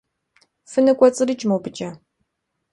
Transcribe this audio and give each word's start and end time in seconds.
ФыныкӀуэцӀрыкӀ 0.71 1.45
мобыкӀэ. 1.49 1.89